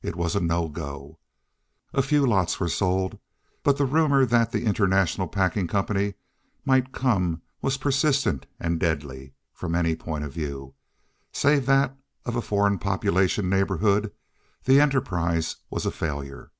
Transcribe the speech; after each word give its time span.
It 0.00 0.16
was 0.16 0.34
"no 0.34 0.66
go." 0.70 1.18
A 1.92 2.00
few 2.00 2.26
lots 2.26 2.58
were 2.58 2.70
sold, 2.70 3.18
but 3.62 3.76
the 3.76 3.84
rumor 3.84 4.24
that 4.24 4.50
the 4.50 4.64
International 4.64 5.28
Packing 5.28 5.66
Company 5.66 6.14
might 6.64 6.90
come 6.90 7.42
was 7.60 7.76
persistent 7.76 8.46
and 8.58 8.80
deadly; 8.80 9.34
from 9.52 9.74
any 9.74 9.94
point 9.94 10.24
of 10.24 10.32
view, 10.32 10.72
save 11.34 11.66
that 11.66 11.94
of 12.24 12.34
a 12.34 12.40
foreign 12.40 12.78
population 12.78 13.50
neighborhood, 13.50 14.10
the 14.64 14.80
enterprise 14.80 15.56
was 15.68 15.84
a 15.84 15.90
failure. 15.90 16.50